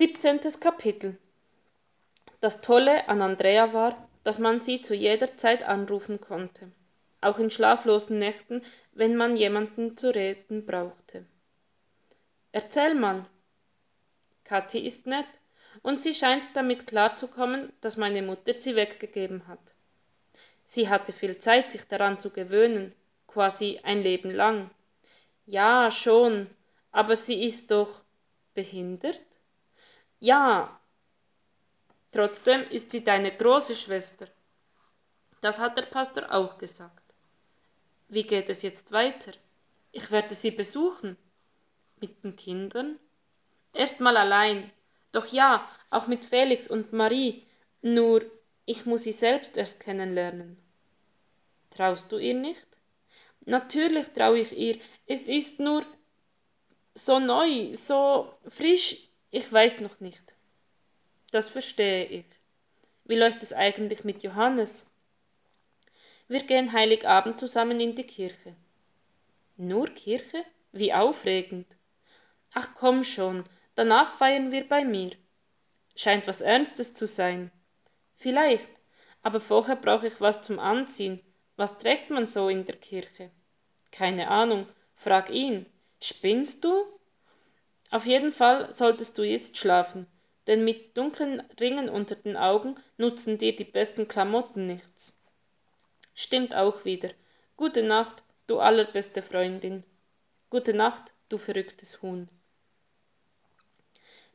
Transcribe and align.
17. 0.00 0.40
Kapitel 0.60 1.18
Das 2.40 2.62
Tolle 2.62 3.06
an 3.10 3.20
Andrea 3.20 3.74
war, 3.74 4.08
dass 4.24 4.38
man 4.38 4.58
sie 4.58 4.80
zu 4.80 4.94
jeder 4.94 5.36
Zeit 5.36 5.62
anrufen 5.62 6.22
konnte, 6.22 6.72
auch 7.20 7.38
in 7.38 7.50
schlaflosen 7.50 8.18
Nächten, 8.18 8.62
wenn 8.92 9.14
man 9.14 9.36
jemanden 9.36 9.98
zu 9.98 10.14
reden 10.14 10.64
brauchte. 10.64 11.26
Erzähl 12.50 12.94
mal. 12.94 13.26
Kathi 14.44 14.78
ist 14.78 15.06
nett, 15.06 15.26
und 15.82 16.00
sie 16.00 16.14
scheint 16.14 16.48
damit 16.54 16.86
klarzukommen, 16.86 17.70
dass 17.82 17.98
meine 17.98 18.22
Mutter 18.22 18.56
sie 18.56 18.76
weggegeben 18.76 19.48
hat. 19.48 19.74
Sie 20.64 20.88
hatte 20.88 21.12
viel 21.12 21.38
Zeit, 21.40 21.70
sich 21.70 21.84
daran 21.84 22.18
zu 22.18 22.30
gewöhnen, 22.30 22.94
quasi 23.26 23.80
ein 23.82 24.02
Leben 24.02 24.30
lang. 24.30 24.70
Ja, 25.44 25.90
schon, 25.90 26.48
aber 26.90 27.16
sie 27.16 27.44
ist 27.44 27.70
doch 27.70 28.00
behindert? 28.54 29.29
Ja, 30.20 30.78
trotzdem 32.12 32.62
ist 32.70 32.90
sie 32.92 33.02
deine 33.02 33.30
große 33.30 33.74
Schwester. 33.74 34.28
Das 35.40 35.58
hat 35.58 35.78
der 35.78 35.86
Pastor 35.86 36.30
auch 36.30 36.58
gesagt. 36.58 37.02
Wie 38.08 38.24
geht 38.24 38.50
es 38.50 38.62
jetzt 38.62 38.92
weiter? 38.92 39.32
Ich 39.92 40.10
werde 40.10 40.34
sie 40.34 40.50
besuchen. 40.50 41.16
Mit 42.00 42.22
den 42.22 42.36
Kindern? 42.36 42.98
Erstmal 43.72 44.16
allein. 44.16 44.70
Doch 45.12 45.26
ja, 45.26 45.66
auch 45.90 46.06
mit 46.06 46.24
Felix 46.24 46.68
und 46.68 46.92
Marie. 46.92 47.46
Nur, 47.82 48.22
ich 48.66 48.84
muss 48.84 49.04
sie 49.04 49.12
selbst 49.12 49.56
erst 49.56 49.80
kennenlernen. 49.80 50.56
Traust 51.70 52.12
du 52.12 52.18
ihr 52.18 52.34
nicht? 52.34 52.68
Natürlich 53.46 54.08
traue 54.08 54.40
ich 54.40 54.56
ihr. 54.56 54.78
Es 55.06 55.28
ist 55.28 55.60
nur 55.60 55.84
so 56.94 57.18
neu, 57.18 57.72
so 57.74 58.34
frisch. 58.48 59.09
Ich 59.32 59.52
weiß 59.52 59.80
noch 59.80 60.00
nicht. 60.00 60.34
Das 61.30 61.48
verstehe 61.48 62.04
ich. 62.04 62.26
Wie 63.04 63.14
läuft 63.14 63.42
es 63.42 63.52
eigentlich 63.52 64.02
mit 64.02 64.22
Johannes? 64.22 64.90
Wir 66.26 66.42
gehen 66.42 66.72
Heiligabend 66.72 67.38
zusammen 67.38 67.80
in 67.80 67.94
die 67.94 68.06
Kirche. 68.06 68.56
Nur 69.56 69.88
Kirche? 69.88 70.44
Wie 70.72 70.92
aufregend. 70.92 71.66
Ach 72.52 72.74
komm 72.74 73.04
schon, 73.04 73.44
danach 73.74 74.12
feiern 74.12 74.50
wir 74.50 74.68
bei 74.68 74.84
mir. 74.84 75.12
Scheint 75.94 76.26
was 76.26 76.40
Ernstes 76.40 76.94
zu 76.94 77.06
sein. 77.06 77.52
Vielleicht, 78.16 78.70
aber 79.22 79.40
vorher 79.40 79.76
brauche 79.76 80.06
ich 80.06 80.20
was 80.20 80.42
zum 80.42 80.58
Anziehen. 80.58 81.22
Was 81.56 81.78
trägt 81.78 82.10
man 82.10 82.26
so 82.26 82.48
in 82.48 82.64
der 82.64 82.76
Kirche? 82.76 83.30
Keine 83.92 84.28
Ahnung, 84.28 84.66
frag 84.94 85.30
ihn. 85.30 85.66
Spinnst 86.00 86.64
du? 86.64 86.84
Auf 87.90 88.06
jeden 88.06 88.30
Fall 88.30 88.72
solltest 88.72 89.18
du 89.18 89.22
jetzt 89.24 89.58
schlafen, 89.58 90.06
denn 90.46 90.64
mit 90.64 90.96
dunklen 90.96 91.40
Ringen 91.60 91.88
unter 91.88 92.14
den 92.14 92.36
Augen 92.36 92.76
nutzen 92.96 93.36
dir 93.36 93.54
die 93.54 93.64
besten 93.64 94.06
Klamotten 94.06 94.66
nichts. 94.66 95.20
Stimmt 96.14 96.54
auch 96.54 96.84
wieder. 96.84 97.10
Gute 97.56 97.82
Nacht, 97.82 98.22
du 98.46 98.60
allerbeste 98.60 99.22
Freundin. 99.22 99.84
Gute 100.50 100.72
Nacht, 100.72 101.12
du 101.28 101.36
verrücktes 101.36 102.00
Huhn. 102.00 102.28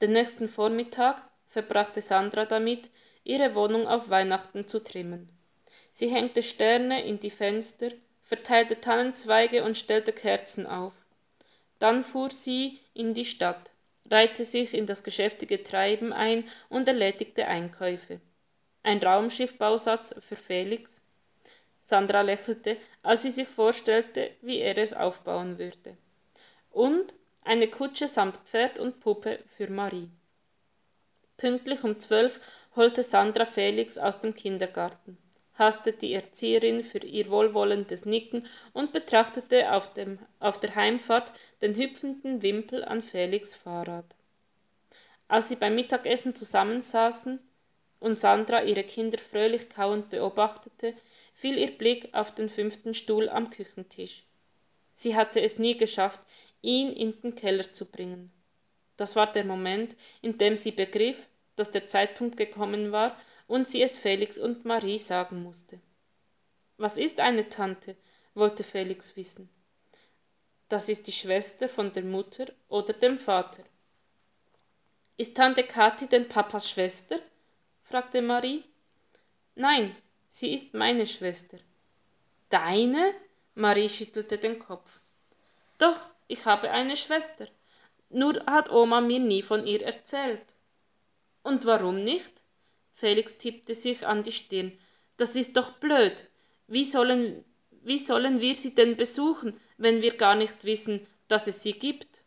Den 0.00 0.12
nächsten 0.12 0.48
Vormittag 0.48 1.22
verbrachte 1.46 2.02
Sandra 2.02 2.44
damit, 2.44 2.90
ihre 3.24 3.54
Wohnung 3.54 3.86
auf 3.88 4.10
Weihnachten 4.10 4.68
zu 4.68 4.82
trimmen. 4.84 5.28
Sie 5.90 6.08
hängte 6.08 6.42
Sterne 6.42 7.04
in 7.04 7.18
die 7.18 7.30
Fenster, 7.30 7.90
verteilte 8.22 8.80
Tannenzweige 8.80 9.64
und 9.64 9.76
stellte 9.76 10.12
Kerzen 10.12 10.66
auf. 10.66 10.92
Dann 11.78 12.02
fuhr 12.02 12.30
sie 12.30 12.80
in 12.94 13.14
die 13.14 13.24
Stadt, 13.24 13.72
reihte 14.10 14.44
sich 14.44 14.74
in 14.74 14.86
das 14.86 15.04
geschäftige 15.04 15.62
Treiben 15.62 16.12
ein 16.12 16.44
und 16.68 16.88
erledigte 16.88 17.46
Einkäufe. 17.46 18.20
Ein 18.82 18.98
Raumschiffbausatz 18.98 20.16
für 20.20 20.36
Felix? 20.36 21.02
Sandra 21.80 22.22
lächelte, 22.22 22.76
als 23.02 23.22
sie 23.22 23.30
sich 23.30 23.48
vorstellte, 23.48 24.30
wie 24.42 24.58
er 24.58 24.76
es 24.78 24.92
aufbauen 24.92 25.58
würde. 25.58 25.96
Und 26.70 27.14
eine 27.44 27.68
Kutsche 27.68 28.08
samt 28.08 28.36
Pferd 28.38 28.78
und 28.78 29.00
Puppe 29.00 29.38
für 29.46 29.70
Marie. 29.70 30.10
Pünktlich 31.36 31.84
um 31.84 31.98
zwölf 31.98 32.40
holte 32.76 33.02
Sandra 33.02 33.44
Felix 33.44 33.96
aus 33.96 34.20
dem 34.20 34.34
Kindergarten 34.34 35.16
hasste 35.58 35.92
die 35.92 36.14
Erzieherin 36.14 36.82
für 36.82 36.98
ihr 36.98 37.28
wohlwollendes 37.30 38.06
Nicken 38.06 38.46
und 38.72 38.92
betrachtete 38.92 39.72
auf, 39.72 39.92
dem, 39.92 40.18
auf 40.38 40.60
der 40.60 40.74
Heimfahrt 40.74 41.32
den 41.60 41.74
hüpfenden 41.74 42.42
Wimpel 42.42 42.84
an 42.84 43.02
Felix 43.02 43.54
Fahrrad. 43.54 44.06
Als 45.26 45.48
sie 45.48 45.56
beim 45.56 45.74
Mittagessen 45.74 46.34
zusammensaßen 46.34 47.40
und 48.00 48.18
Sandra 48.18 48.62
ihre 48.62 48.84
Kinder 48.84 49.18
fröhlich 49.18 49.68
kauend 49.68 50.10
beobachtete, 50.10 50.94
fiel 51.34 51.58
ihr 51.58 51.76
Blick 51.76 52.14
auf 52.14 52.34
den 52.34 52.48
fünften 52.48 52.94
Stuhl 52.94 53.28
am 53.28 53.50
Küchentisch. 53.50 54.24
Sie 54.92 55.16
hatte 55.16 55.40
es 55.40 55.58
nie 55.58 55.76
geschafft, 55.76 56.20
ihn 56.62 56.92
in 56.92 57.20
den 57.20 57.34
Keller 57.34 57.72
zu 57.72 57.84
bringen. 57.84 58.32
Das 58.96 59.14
war 59.16 59.30
der 59.30 59.44
Moment, 59.44 59.96
in 60.22 60.38
dem 60.38 60.56
sie 60.56 60.72
begriff, 60.72 61.28
dass 61.56 61.70
der 61.70 61.86
Zeitpunkt 61.86 62.36
gekommen 62.36 62.90
war, 62.90 63.16
und 63.48 63.66
sie 63.68 63.82
es 63.82 63.98
Felix 63.98 64.38
und 64.38 64.64
Marie 64.64 64.98
sagen 64.98 65.42
musste. 65.42 65.80
Was 66.76 66.96
ist 66.96 67.18
eine 67.18 67.48
Tante? 67.48 67.96
wollte 68.34 68.62
Felix 68.62 69.16
wissen. 69.16 69.48
Das 70.68 70.88
ist 70.88 71.08
die 71.08 71.12
Schwester 71.12 71.68
von 71.68 71.92
der 71.92 72.04
Mutter 72.04 72.46
oder 72.68 72.92
dem 72.92 73.18
Vater. 73.18 73.64
Ist 75.16 75.36
Tante 75.36 75.64
Kathi 75.64 76.06
denn 76.06 76.28
Papas 76.28 76.70
Schwester? 76.70 77.18
fragte 77.82 78.22
Marie. 78.22 78.62
Nein, 79.56 79.96
sie 80.28 80.54
ist 80.54 80.74
meine 80.74 81.06
Schwester. 81.06 81.58
Deine? 82.50 83.12
Marie 83.54 83.88
schüttelte 83.88 84.38
den 84.38 84.58
Kopf. 84.60 84.88
Doch, 85.78 85.98
ich 86.28 86.44
habe 86.46 86.70
eine 86.70 86.96
Schwester. 86.96 87.48
Nur 88.10 88.44
hat 88.46 88.70
Oma 88.70 89.00
mir 89.00 89.20
nie 89.20 89.42
von 89.42 89.66
ihr 89.66 89.82
erzählt. 89.82 90.44
Und 91.42 91.64
warum 91.64 92.04
nicht? 92.04 92.42
Felix 92.98 93.38
tippte 93.38 93.74
sich 93.74 94.04
an 94.04 94.24
die 94.24 94.32
Stirn. 94.32 94.76
Das 95.18 95.36
ist 95.36 95.56
doch 95.56 95.74
blöd. 95.74 96.24
Wie 96.66 96.82
sollen, 96.82 97.44
wie 97.84 97.96
sollen 97.96 98.40
wir 98.40 98.56
sie 98.56 98.74
denn 98.74 98.96
besuchen, 98.96 99.58
wenn 99.76 100.02
wir 100.02 100.16
gar 100.16 100.34
nicht 100.34 100.64
wissen, 100.64 101.06
dass 101.28 101.46
es 101.46 101.62
sie 101.62 101.74
gibt? 101.74 102.24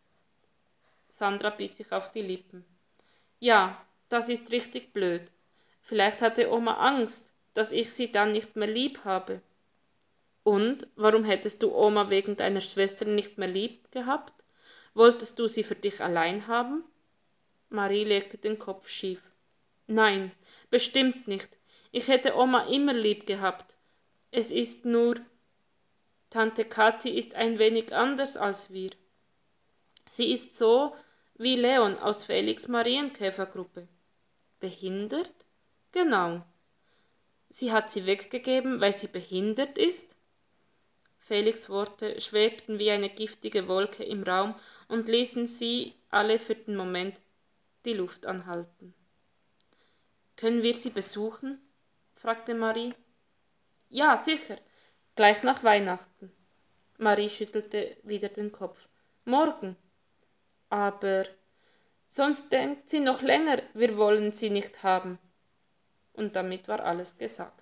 Sandra 1.10 1.50
biss 1.50 1.76
sich 1.76 1.92
auf 1.92 2.10
die 2.10 2.22
Lippen. 2.22 2.64
Ja, 3.38 3.84
das 4.08 4.30
ist 4.30 4.50
richtig 4.50 4.94
blöd. 4.94 5.30
Vielleicht 5.82 6.22
hatte 6.22 6.50
Oma 6.50 6.78
Angst, 6.78 7.34
dass 7.52 7.72
ich 7.72 7.92
sie 7.92 8.10
dann 8.10 8.32
nicht 8.32 8.56
mehr 8.56 8.68
lieb 8.68 9.04
habe. 9.04 9.42
Und 10.42 10.88
warum 10.96 11.24
hättest 11.24 11.62
du 11.62 11.74
Oma 11.74 12.08
wegen 12.08 12.38
deiner 12.38 12.62
Schwester 12.62 13.04
nicht 13.04 13.36
mehr 13.36 13.48
lieb 13.48 13.92
gehabt? 13.92 14.32
Wolltest 14.94 15.38
du 15.38 15.48
sie 15.48 15.64
für 15.64 15.76
dich 15.76 16.00
allein 16.00 16.46
haben? 16.46 16.82
Marie 17.68 18.04
legte 18.04 18.38
den 18.38 18.58
Kopf 18.58 18.88
schief. 18.88 19.31
Nein, 19.86 20.32
bestimmt 20.70 21.28
nicht. 21.28 21.48
Ich 21.90 22.08
hätte 22.08 22.36
Oma 22.36 22.66
immer 22.66 22.94
lieb 22.94 23.26
gehabt. 23.26 23.76
Es 24.30 24.50
ist 24.50 24.84
nur, 24.84 25.16
Tante 26.30 26.64
Kathi 26.64 27.10
ist 27.10 27.34
ein 27.34 27.58
wenig 27.58 27.94
anders 27.94 28.36
als 28.36 28.72
wir. 28.72 28.92
Sie 30.08 30.32
ist 30.32 30.56
so 30.56 30.94
wie 31.34 31.56
Leon 31.56 31.98
aus 31.98 32.24
Felix 32.24 32.68
Marienkäfergruppe. 32.68 33.88
Behindert? 34.60 35.34
Genau. 35.92 36.42
Sie 37.50 37.72
hat 37.72 37.90
sie 37.90 38.06
weggegeben, 38.06 38.80
weil 38.80 38.94
sie 38.94 39.08
behindert 39.08 39.76
ist? 39.76 40.16
Felix 41.18 41.68
Worte 41.68 42.20
schwebten 42.20 42.78
wie 42.78 42.90
eine 42.90 43.10
giftige 43.10 43.68
Wolke 43.68 44.04
im 44.04 44.22
Raum 44.22 44.54
und 44.88 45.08
ließen 45.08 45.46
sie 45.46 45.94
alle 46.10 46.38
für 46.38 46.54
den 46.54 46.76
Moment 46.76 47.18
die 47.84 47.92
Luft 47.92 48.24
anhalten. 48.26 48.94
Können 50.36 50.62
wir 50.62 50.74
sie 50.74 50.90
besuchen? 50.90 51.60
fragte 52.14 52.54
Marie. 52.54 52.94
Ja, 53.88 54.16
sicher, 54.16 54.56
gleich 55.16 55.42
nach 55.42 55.64
Weihnachten. 55.64 56.32
Marie 56.98 57.28
schüttelte 57.28 57.96
wieder 58.02 58.28
den 58.28 58.52
Kopf. 58.52 58.88
Morgen. 59.24 59.76
Aber 60.70 61.26
sonst 62.08 62.52
denkt 62.52 62.88
sie 62.88 63.00
noch 63.00 63.22
länger, 63.22 63.62
wir 63.74 63.96
wollen 63.96 64.32
sie 64.32 64.50
nicht 64.50 64.82
haben. 64.82 65.18
Und 66.12 66.36
damit 66.36 66.68
war 66.68 66.80
alles 66.80 67.18
gesagt. 67.18 67.61